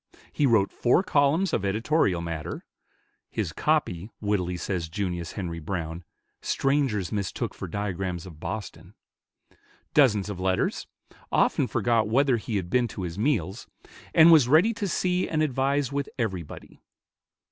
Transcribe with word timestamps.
He 0.33 0.47
wrote 0.47 0.71
four 0.71 1.03
columns 1.03 1.53
of 1.53 1.63
editorial 1.63 2.21
matter 2.21 2.65
(his 3.29 3.53
copy, 3.53 4.09
wittily 4.19 4.57
says 4.57 4.89
Junius 4.89 5.33
Henri 5.33 5.59
Browne, 5.59 6.03
"strangers 6.41 7.11
mistook 7.11 7.53
for 7.53 7.67
diagrams 7.67 8.25
of 8.25 8.39
Boston"), 8.39 8.95
dozens 9.93 10.27
of 10.27 10.39
letters, 10.39 10.87
often 11.31 11.67
forgot 11.67 12.07
whether 12.09 12.37
he 12.37 12.55
had 12.55 12.71
been 12.71 12.87
to 12.87 13.03
his 13.03 13.19
meals, 13.19 13.67
and 14.11 14.31
was 14.31 14.47
ready 14.47 14.73
to 14.73 14.87
see 14.87 15.29
and 15.29 15.43
advise 15.43 15.91
with 15.91 16.09
everybody. 16.17 16.81